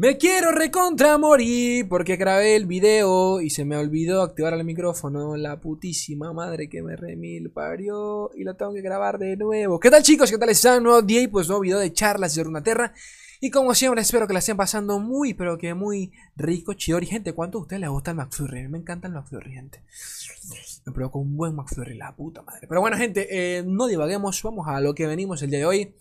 [0.00, 5.36] Me quiero recontra morir porque grabé el video y se me olvidó activar el micrófono.
[5.36, 9.78] La putísima madre que me remil parió y lo tengo que grabar de nuevo.
[9.78, 10.30] ¿Qué tal chicos?
[10.30, 10.82] ¿Qué tal están?
[10.84, 12.94] Nuevo día y pues nuevo video de charlas de Runaterra.
[13.42, 16.98] Y como siempre espero que la estén pasando muy pero que muy rico, chido.
[16.98, 18.68] Y gente, ¿cuánto a ustedes les gusta el McFlurry?
[18.68, 19.84] Me encanta el McFlurry, gente.
[20.86, 22.66] Me provoca un buen McFlurry, la puta madre.
[22.66, 24.42] Pero bueno, gente, eh, no divaguemos.
[24.44, 25.94] Vamos a lo que venimos el día de hoy.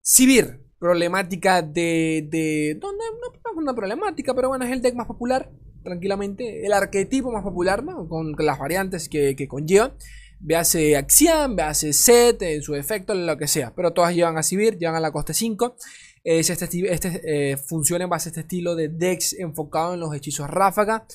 [0.00, 5.06] Civir problemática de, de no, no, es una problemática, pero bueno, es el deck más
[5.06, 5.48] popular,
[5.84, 8.08] tranquilamente, el arquetipo más popular, ¿no?
[8.08, 9.94] Con, las variantes que, que conlleva.
[10.40, 13.72] Véase Axian, véase Set, en su efecto, lo que sea.
[13.76, 15.76] Pero todas llevan a Sivir, llevan a la coste 5.
[16.24, 17.20] Es este, este
[17.52, 21.06] eh, funciona en base a este estilo de Dex enfocado en los hechizos ráfaga.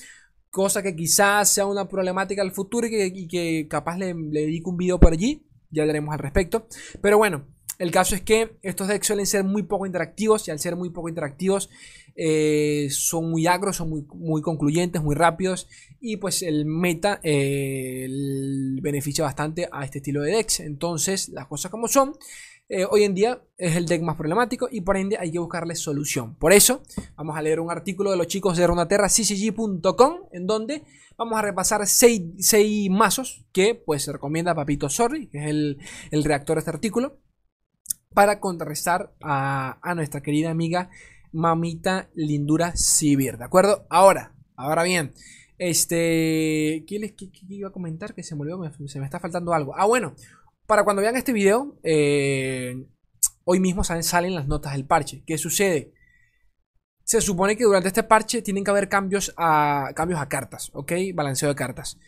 [0.50, 4.42] Cosa que quizás sea una problemática al futuro y que, y que capaz le, le
[4.44, 5.46] dedico un video por allí.
[5.72, 6.68] Ya hablaremos al respecto.
[7.02, 10.60] Pero bueno, el caso es que estos decks suelen ser muy poco interactivos y al
[10.60, 11.70] ser muy poco interactivos
[12.16, 15.68] eh, son muy agros, son muy, concluyentes, muy rápidos
[16.00, 18.08] y pues el meta eh,
[18.82, 20.62] beneficia bastante a este estilo de decks.
[20.62, 22.18] Entonces las cosas como son,
[22.70, 25.76] eh, hoy en día es el deck más problemático y por ende hay que buscarle
[25.76, 26.36] solución.
[26.36, 26.82] Por eso
[27.16, 30.84] vamos a leer un artículo de los chicos de Runaterra ccg.com en donde
[31.18, 35.78] vamos a repasar 6 mazos que pues se recomienda Papito Sorry, que es el,
[36.10, 37.20] el reactor de este artículo
[38.18, 40.90] para contrarrestar a, nuestra querida amiga
[41.32, 43.86] Mamita Lindura Sibir, ¿de acuerdo?
[43.92, 45.14] Ahora, ahora bien,
[45.60, 47.14] este, ¿qué les
[47.48, 48.16] iba a comentar?
[48.16, 49.76] Que se me olvidó, se me está faltando algo.
[49.78, 50.16] Ah, bueno,
[50.66, 52.88] para cuando vean este video, eh,
[53.44, 55.22] hoy mismo salen, las notas del parche.
[55.28, 55.94] ¿Qué sucede?
[57.04, 60.92] Se supone que durante este parche tienen que haber cambios a, cambios a cartas, ¿ok?
[61.14, 62.00] Balanceo de cartas.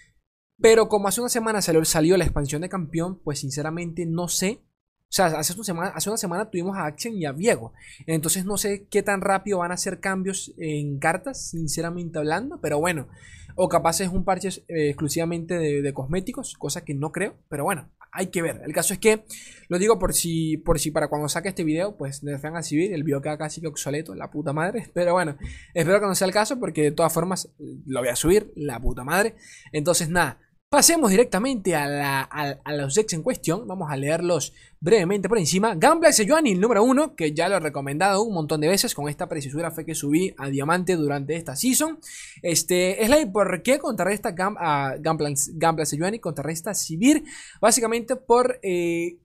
[0.59, 4.63] Pero como hace una semana salió la expansión de campeón, pues sinceramente no sé
[5.09, 7.73] o sea, hace una, semana, tuvimos a Action y a Viego.
[8.05, 12.59] Entonces no sé qué tan rápido van a hacer cambios en cartas, sinceramente hablando.
[12.61, 13.07] Pero bueno,
[13.55, 17.33] o capaz es un parche eh, exclusivamente de, cosméticos, cosa que no creo.
[17.49, 18.61] Pero bueno, hay que ver.
[18.63, 19.25] El caso es que,
[19.67, 22.93] lo digo por si, por si para cuando saque este video, pues van a civil.
[22.93, 24.89] El video queda casi que obsoleto, la puta madre.
[24.93, 25.37] Pero bueno,
[25.73, 28.79] espero que no sea el caso porque de todas formas lo voy a subir, la
[28.79, 29.37] puta madre.
[29.71, 30.37] Entonces nada.
[30.71, 32.29] Pasemos directamente a,
[32.67, 33.67] los decks en cuestión.
[33.67, 35.75] Vamos a leerlos brevemente por encima.
[36.11, 38.93] Sejuani, el número uno, que ya lo he recomendado un montón de veces.
[38.93, 41.99] Con esta preciosura fue que subí a Diamante durante esta season.
[42.43, 47.23] Este, es la por qué contrarresta Gam, a Gambler Sejuani, contrarresta Sivir.
[47.59, 49.17] Básicamente por eh,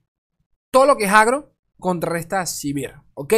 [0.71, 3.33] todo lo que es agro, contrarresta Sivir, ¿ok?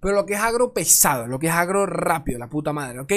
[0.00, 3.12] Pero lo que es agro pesado, lo que es agro rápido, la puta madre, ¿ok?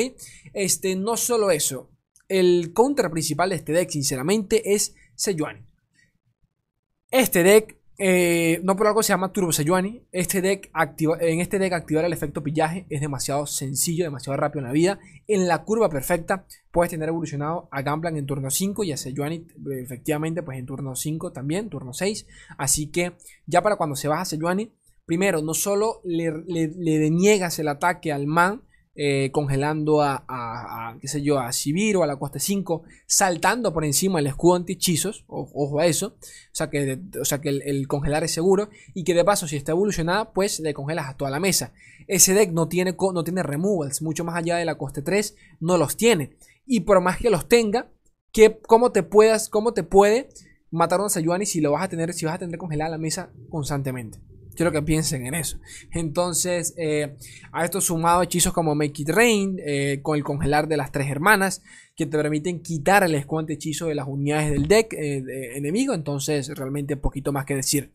[0.53, 1.92] Este, no solo eso
[2.33, 5.63] el counter principal de este deck, sinceramente, es Sejuani.
[7.11, 10.07] Este deck, eh, no por algo se llama Turbo Sejuani.
[10.11, 10.72] Este deck
[11.22, 14.99] en este deck activar el efecto pillaje es demasiado sencillo, demasiado rápido en la vida.
[15.27, 19.45] En la curva perfecta puedes tener evolucionado a Gamblan en turno 5 y a Sejuani
[19.83, 22.25] efectivamente pues en turno 5 también, turno 6.
[22.57, 23.13] Así que
[23.45, 24.73] ya para cuando se baja Sejuani,
[25.05, 28.63] primero no solo le, le deniegas el ataque al man,
[28.95, 33.85] eh, congelando a, qué sé yo, a Sibir o a la costa 5, saltando por
[33.85, 38.23] encima del escudo anti-hechizos, ojo a eso, o sea que, o sea que el, congelar
[38.23, 41.39] es seguro, y que de paso si está evolucionada, pues le congelas a toda la
[41.39, 41.73] mesa.
[42.07, 45.77] Ese deck no tiene, no tiene removals, mucho más allá de la coste 3, no
[45.77, 46.37] los tiene.
[46.65, 47.91] Y por más que los tenga,
[48.31, 50.29] que, ¿cómo, te puedas, ¿cómo te puede
[50.69, 52.97] matar a un Sayuani si lo vas a tener, si vas a tener congelada la
[52.97, 54.19] mesa constantemente?
[54.56, 55.58] Quiero que piensen en eso.
[55.91, 57.16] Entonces, eh,
[57.52, 61.09] a esto sumado hechizos como Make It Rain, eh, con el congelar de las tres
[61.09, 61.62] hermanas,
[61.96, 65.94] que te permiten quitar el escuante hechizo de las unidades del deck eh, enemigo.
[65.94, 67.91] Entonces, realmente poquito más que decir.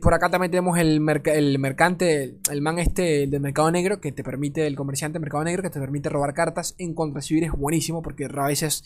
[0.00, 4.24] Por acá también tenemos el, el mercante, el man este del mercado negro, que te
[4.24, 7.44] permite, el comerciante del mercado negro, que te permite robar cartas en contra civil.
[7.44, 8.84] Es buenísimo porque a veces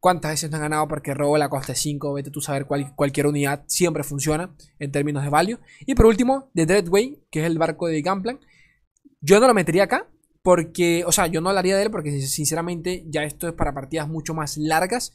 [0.00, 2.14] ¿Cuántas veces no han ganado porque robo la costa 5?
[2.14, 5.58] Vete tú saber cualquier unidad siempre funciona en términos de value.
[5.80, 8.40] Y por último, The Dreadway, que es el barco de Gunplan.
[9.20, 10.08] Yo no lo metería acá
[10.42, 14.08] porque, o sea, yo no hablaría de él porque sinceramente ya esto es para partidas
[14.08, 15.12] mucho más largas,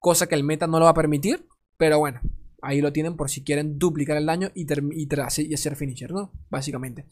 [0.00, 1.46] cosa que el meta no lo va a permitir.
[1.76, 2.20] Pero bueno,
[2.64, 6.32] ahí lo tienen por si quieren duplicar el daño y, y, hacer finisher, ¿no?
[6.50, 7.06] Básicamente.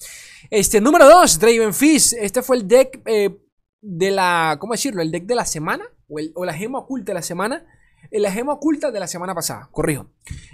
[0.50, 2.14] Este, número 2, Draven Fist.
[2.14, 3.38] Este fue el deck eh,
[3.80, 5.02] de la, ¿cómo decirlo?
[5.02, 5.84] El deck de la semana
[6.34, 7.66] o, la gema oculta de la semana,
[8.10, 10.10] eh, la gema oculta de la semana pasada, corrijo.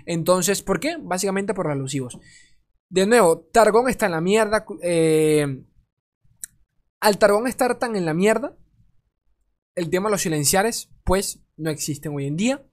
[0.06, 0.96] Entonces, ¿por qué?
[1.00, 2.18] Básicamente por los alusivos.
[2.88, 4.64] De nuevo, Targón está en la mierda.
[4.82, 5.64] Eh,
[7.00, 8.56] al Targón estar tan en la mierda,
[9.74, 12.64] el tema de los silenciares, pues no existen hoy en día.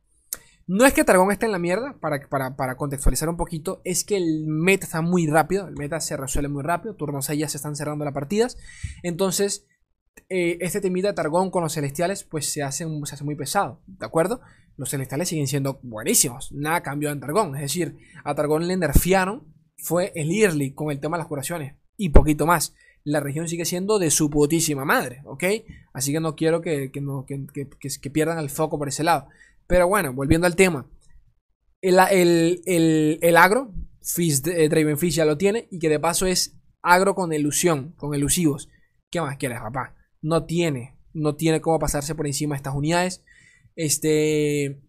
[0.68, 4.48] No es que Targón esté en la mierda, para, contextualizar un poquito, es que el
[4.48, 7.76] meta está muy rápido, el meta se resuelve muy rápido, turnos 6 ya se están
[7.76, 8.58] cerrando las partidas,
[9.04, 9.68] entonces
[10.28, 13.84] eh, este temita de Targón con los celestiales pues se hace, se hace muy pesado,
[13.86, 14.42] ¿de acuerdo?
[14.76, 19.54] Los celestiales siguen siendo buenísimos, nada cambió en Targón, es decir, a Targón le nerfearon,
[19.78, 22.74] fue el early con el tema de las curaciones y poquito más.
[23.04, 25.44] La región sigue siendo de su putísima madre, ¿ok?
[25.94, 29.28] Así que no quiero que, que pierdan el foco por ese lado.
[29.68, 30.90] Pero bueno, volviendo al tema.
[31.82, 35.68] El, agro, Fish, eh, Dravenfish ya lo tiene.
[35.72, 38.70] Y que de paso es agro con ilusión, con elusivos.
[39.10, 39.96] ¿Qué más quieres, papá?
[40.22, 40.98] No tiene.
[41.14, 43.24] No tiene cómo pasarse por encima de estas unidades.
[43.76, 44.82] Este.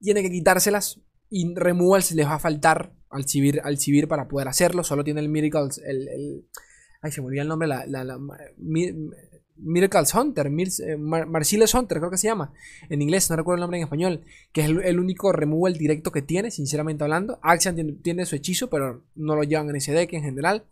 [0.00, 1.00] Tiene que quitárselas.
[1.28, 4.82] Y removals les va a faltar al civir, al civir para poder hacerlo.
[4.82, 5.78] Solo tiene el Miracles.
[5.84, 6.46] El,
[7.02, 7.68] ay, se me olvidó el nombre.
[7.68, 8.18] La, la,
[9.62, 12.52] Miracles Hunter, eh, Marcellus Hunter, creo que se llama.
[12.88, 14.24] En inglés, no recuerdo el nombre en español.
[14.52, 17.38] Que es el, único removal directo que tiene, sinceramente hablando.
[17.42, 20.64] Axian tiene, su hechizo, pero no lo llevan en ese deck en general.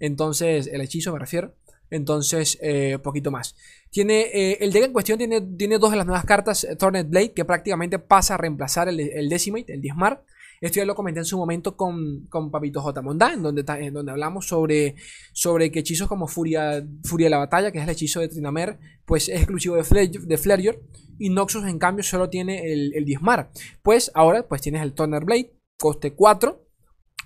[0.00, 1.54] Entonces, el hechizo me refiero.
[1.90, 3.54] Entonces, eh, poquito más.
[3.90, 7.32] Tiene, eh, el deck en cuestión tiene, tiene dos de las nuevas cartas, Tornet Blade,
[7.32, 10.24] que prácticamente pasa a reemplazar el, el Decimate, el Diezmar.
[10.62, 13.02] Esto ya lo comenté en su momento con, con Papito J.
[13.02, 14.94] Mondá, en donde, en donde hablamos sobre,
[15.32, 18.78] sobre que hechizos como Furia, Furia de la Batalla, que es el hechizo de Trinamer,
[19.04, 20.80] pues es exclusivo de, Flareor,
[21.18, 23.50] y Noxus en cambio solo tiene el, el Diezmar.
[23.82, 26.64] Pues ahora pues tienes el Thunder Blade, coste 4,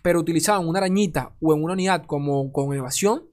[0.03, 3.29] pero utilizado en una arañita o en una unidad como con evasión,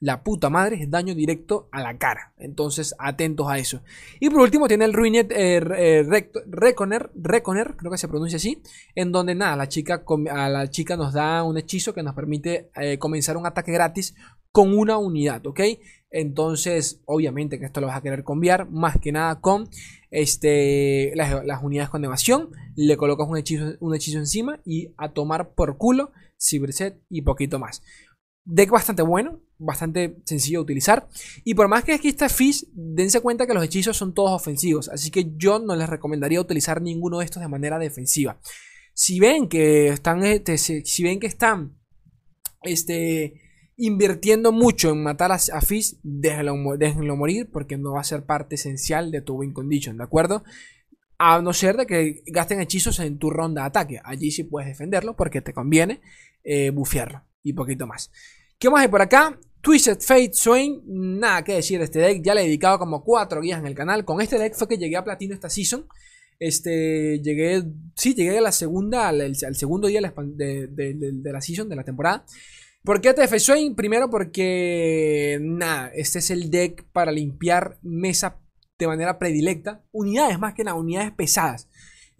[0.00, 2.32] la puta madre es daño directo a la cara.
[2.38, 3.82] Entonces, atentos a eso.
[4.18, 8.62] Y por último, tiene el Ruinet eh, eh, Reconer, Reconer, creo que se pronuncia así,
[8.94, 12.70] en donde nada, la chica, a la chica nos da un hechizo que nos permite
[12.76, 14.14] eh, comenzar un ataque gratis
[14.50, 15.60] con una unidad, ¿ok?
[16.10, 19.68] Entonces, obviamente que esto lo vas a querer cambiar más que nada con
[20.10, 22.50] este, las, unidades con evasión.
[22.74, 26.10] Le colocas un hechizo, un hechizo encima y a tomar por culo,
[26.40, 27.82] Cyberset y poquito más.
[28.44, 31.08] Deck bastante bueno, bastante sencillo de utilizar.
[31.44, 34.88] Y por más que aquí está Fish, dense cuenta que los hechizos son todos ofensivos.
[34.88, 38.40] Así que yo no les recomendaría utilizar ninguno de estos de manera defensiva.
[38.94, 41.76] Si ven que están, este, si ven que están
[42.62, 43.34] este,
[43.76, 48.24] invirtiendo mucho en matar a, a Fish, déjenlo, déjenlo, morir porque no va a ser
[48.24, 50.42] parte esencial de tu win condition, ¿de acuerdo?
[51.18, 54.00] A no ser de que gasten hechizos en tu ronda de ataque.
[54.04, 56.00] Allí sí puedes defenderlo porque te conviene
[56.44, 58.10] eh, bufearlo y poquito más.
[58.58, 59.38] ¿Qué más hay por acá?
[59.60, 63.40] Twisted Fate Swain, nada que decir de este deck, ya le he dedicado como 4
[63.40, 64.04] guías en el canal.
[64.04, 65.86] Con este deck fue que llegué a platino esta season.
[66.38, 67.62] Este, llegué,
[67.94, 72.24] sí, llegué a la segunda, al, segundo día de, la season, de la temporada.
[72.82, 73.74] ¿Por qué TF Swain?
[73.74, 78.40] Primero porque, nada, este es el deck para limpiar mesa
[78.78, 79.84] de manera predilecta.
[79.92, 81.68] Unidades más que nada, unidades pesadas.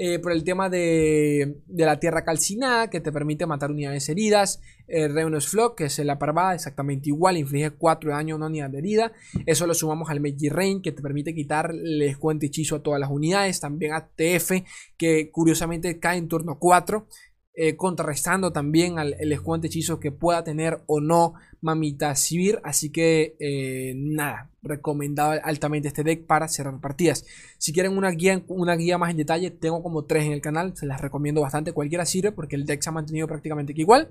[0.03, 4.63] Eh, por el tema de, la tierra calcinada, que te permite matar unidades heridas.
[4.89, 8.47] El Reunus Flock, que es la parvada, exactamente igual, inflige 4 de daño a una
[8.47, 9.13] unidad de herida.
[9.45, 12.99] Eso lo sumamos al Magic Rain, que te permite quitar el descuento hechizo a todas
[12.99, 13.61] las unidades.
[13.61, 14.65] También a TF,
[14.97, 17.07] que curiosamente cae en turno 4.
[17.53, 22.61] Eh, contrarrestando también al, el escuente hechizo que pueda tener o no Mamita Sivir.
[22.63, 27.27] Así que eh, nada, recomendado altamente este deck para cerrar partidas.
[27.59, 30.77] Si quieren una guía, una guía más en detalle, tengo como tres en el canal,
[30.77, 31.73] se las recomiendo bastante.
[31.73, 34.11] Cualquiera sirve porque el deck se ha mantenido prácticamente igual.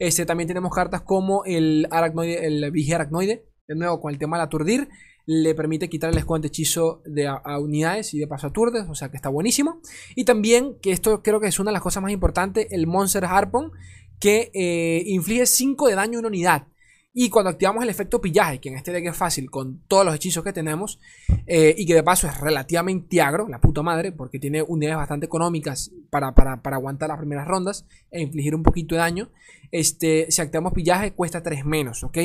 [0.00, 4.36] Este, también tenemos cartas como el Aracnoide, el Vigia Aracnoide, de nuevo con el tema
[4.36, 4.88] del aturdir
[5.26, 9.10] le permite quitar el escudo hechizo de a, unidades y de paso aturdes, o sea
[9.10, 9.80] que está buenísimo.
[10.14, 13.24] Y también, que esto creo que es una de las cosas más importantes, el Monster
[13.24, 13.72] Harpon,
[14.18, 16.66] que eh, inflige 5 de daño a una unidad.
[17.12, 20.14] Y cuando activamos el efecto pillaje, que en este deck es fácil con todos los
[20.14, 21.00] hechizos que tenemos,
[21.46, 25.26] eh, y que de paso es relativamente agro, la puta madre, porque tiene unidades bastante
[25.26, 29.30] económicas para, para, para aguantar las primeras rondas e infligir un poquito de daño,
[29.72, 32.18] este, si activamos pillaje cuesta 3 menos, ¿ok?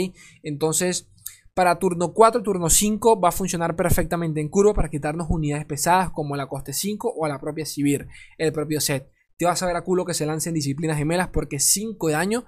[0.43, 1.07] Entonces
[1.55, 6.11] para turno 4, turno 5 va a funcionar perfectamente en curva para quitarnos unidades pesadas
[6.11, 8.07] como la coste 5 o la propia Sivir,
[8.37, 9.09] el propio set.
[9.37, 12.45] Te vas a ver a culo que se lancen disciplinas gemelas porque 5 de daño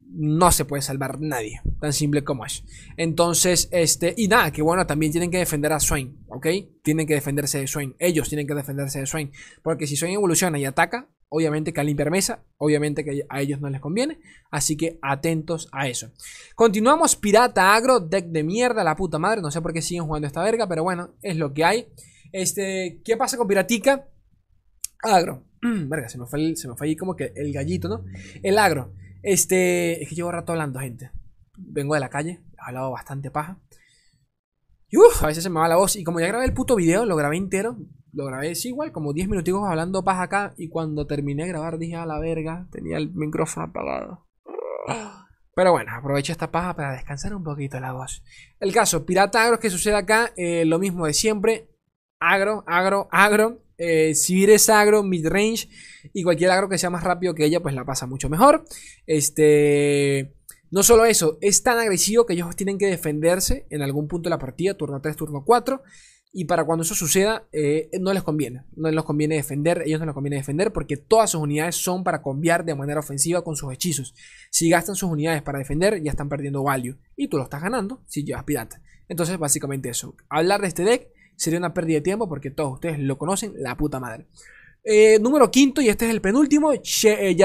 [0.00, 1.60] no se puede salvar nadie.
[1.80, 2.64] Tan simple como es.
[2.96, 4.14] Entonces, este.
[4.16, 6.24] Y nada, que bueno, también tienen que defender a Swain.
[6.28, 6.46] ¿Ok?
[6.82, 7.94] Tienen que defenderse de Swain.
[7.98, 9.32] Ellos tienen que defenderse de Swain.
[9.62, 13.60] Porque si Swain evoluciona y ataca, Obviamente que al limpiar mesa, obviamente que a ellos
[13.60, 14.18] no les conviene.
[14.50, 16.10] Así que atentos a eso.
[16.54, 19.42] Continuamos, Pirata Agro, deck de mierda, la puta madre.
[19.42, 21.88] No sé por qué siguen jugando esta verga, pero bueno, es lo que hay.
[22.32, 24.08] Este, ¿qué pasa con Piratica?
[25.02, 25.44] Agro.
[25.62, 28.04] verga, se me, fue se me fue ahí como que el gallito, ¿no?
[28.42, 28.94] El agro.
[29.22, 31.10] Este, es que llevo rato hablando, gente.
[31.58, 33.60] Vengo de la calle, he hablado bastante paja.
[34.90, 35.96] Y a veces se me va la voz.
[35.96, 37.76] Y como ya grabé el puto video, lo grabé entero.
[38.12, 40.54] Lo grabé sí, igual, como 10 minuticos hablando paz acá.
[40.56, 44.26] Y cuando terminé de grabar dije a la verga, tenía el micrófono apagado.
[45.54, 48.22] Pero bueno, aprovecho esta paja para descansar un poquito la voz.
[48.60, 50.32] El caso, Pirata Agro, que sucede acá?
[50.36, 51.68] Eh, lo mismo de siempre.
[52.20, 53.64] Agro, agro, agro.
[53.76, 55.68] Eh, si es agro, mid-range.
[56.12, 58.64] Y cualquier agro que sea más rápido que ella, pues la pasa mucho mejor.
[59.06, 60.34] Este.
[60.70, 64.36] No solo eso, es tan agresivo que ellos tienen que defenderse en algún punto de
[64.36, 65.82] la partida, turno 3, turno 4.
[66.32, 68.64] Y para cuando eso suceda, eh, no les conviene.
[68.76, 72.22] No les conviene defender, ellos no les conviene defender porque todas sus unidades son para
[72.22, 74.14] cambiar de manera ofensiva con sus hechizos.
[74.50, 76.96] Si gastan sus unidades para defender, ya están perdiendo value.
[77.16, 78.82] Y tú lo estás ganando si llevas pirata.
[79.08, 80.14] Entonces, básicamente eso.
[80.28, 83.76] Hablar de este deck sería una pérdida de tiempo porque todos ustedes lo conocen, la
[83.76, 84.26] puta madre.
[84.84, 87.36] Eh, número quinto, y este es el penúltimo, eh,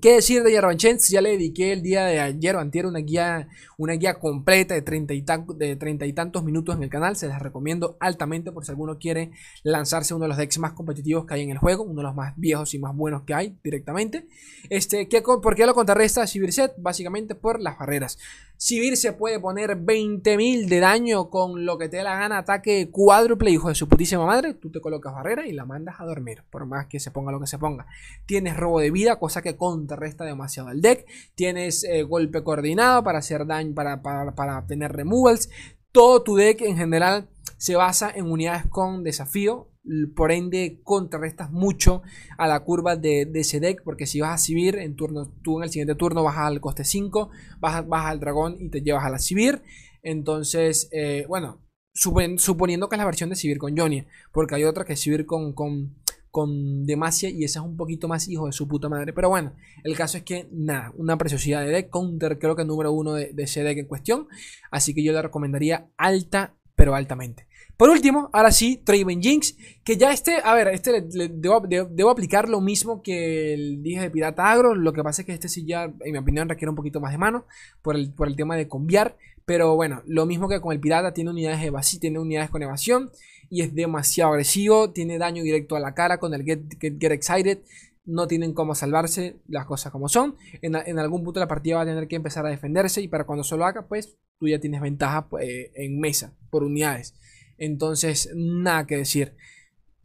[0.00, 1.08] ¿Qué decir de Yarvanchens?
[1.10, 4.82] Ya le dediqué el día de ayer o antier una guía, una guía completa de
[4.82, 7.16] treinta y, de treinta y tantos minutos en el canal.
[7.16, 9.30] Se las recomiendo altamente por si alguno quiere
[9.62, 11.84] lanzarse uno de los decks más competitivos que hay en el juego.
[11.84, 14.26] Uno de los más viejos y más buenos que hay directamente.
[14.70, 16.74] Este, ¿qué, ¿Por qué lo contrarresta Set?
[16.78, 18.18] Básicamente por las barreras.
[18.58, 22.88] Sivir se puede poner 20.000 de daño con lo que te dé la gana, ataque
[22.90, 24.54] cuádruple, hijo de su putísima madre.
[24.54, 27.38] Tú te colocas barrera y la mandas a dormir, por más que se ponga lo
[27.38, 27.86] que se ponga.
[28.24, 31.06] Tienes robo de vida, cosa que contrarresta demasiado al deck.
[31.34, 35.48] Tienes eh, golpe coordinado para hacer daño, para, para, para tener removals.
[35.92, 39.68] Todo tu deck en general se basa en unidades con desafío
[40.14, 42.02] por ende contrarrestas mucho
[42.38, 45.64] a la curva de, ese deck, porque si vas a Sibir en turno, tú en
[45.64, 47.30] el siguiente turno bajas al coste 5,
[47.60, 49.62] bajas, al dragón y te llevas a la Sibir.
[50.02, 51.60] Entonces, eh, bueno,
[51.92, 55.52] suponiendo que es la versión de Sibir con Johnny, porque hay otra que es con,
[55.52, 55.96] con,
[56.36, 59.14] con Demacia y esa es un poquito más hijo de su puta madre.
[59.14, 62.92] Pero bueno, el caso es que nada, una preciosidad de deck, counter creo que número
[62.92, 64.28] uno de, de ese deck en cuestión,
[64.70, 67.46] así que yo le recomendaría alta, pero altamente.
[67.78, 72.60] Por último, ahora sí, Traven Jinx, que ya este, a ver, este debo, aplicar lo
[72.60, 75.84] mismo que el dije de Pirata Agro, lo que pasa es que este sí ya,
[75.84, 77.46] en mi opinión, requiere un poquito más de mano
[77.80, 79.16] por el, por el tema de conviar,
[79.46, 83.10] pero bueno, lo mismo que con el Pirata, tiene unidades, tiene unidades con evasión
[83.50, 87.60] y es demasiado agresivo, tiene daño directo a la cara con el Get, get, Excited,
[88.04, 90.36] no tienen cómo salvarse las cosas como son.
[90.62, 93.44] En, algún punto la partida va a tener que empezar a defenderse y para cuando
[93.44, 97.14] solo haga, pues tú ya tienes ventaja pues, en mesa por unidades.
[97.58, 99.34] Entonces, nada que decir,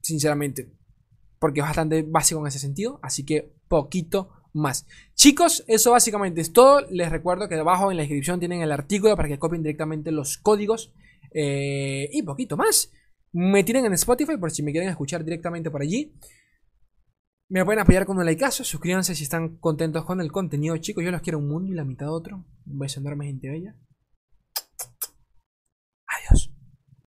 [0.02, 0.72] sinceramente,
[1.40, 4.86] porque es bastante básico en ese sentido, así que poquito más.
[5.16, 6.82] Chicos, eso básicamente es todo.
[6.90, 10.38] Les recuerdo que debajo en la descripción tienen el artículo para que copien directamente los
[10.38, 10.94] códigos
[11.34, 12.92] eh, y poquito más.
[13.34, 16.14] Me tienen en Spotify por si me quieren escuchar directamente por allí.
[17.50, 20.78] Me pueden apoyar con un likeazo, suscríbanse si están contentos con el contenido.
[20.78, 22.46] Chicos, yo los quiero un mundo y la mitad otro.
[22.66, 23.76] Un beso enorme, gente bella.